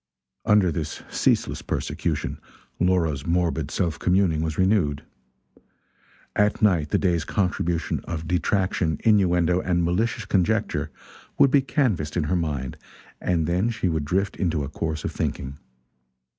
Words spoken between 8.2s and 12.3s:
detraction, innuendo and malicious conjecture would be canvassed in